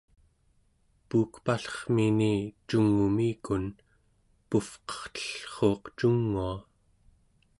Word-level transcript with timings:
puukpallermini 1.07 2.33
cung'umikun 2.67 3.63
puvqertellruuq 4.49 5.83
cungua 5.97 6.51